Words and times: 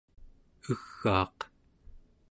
egaaq 0.71 1.37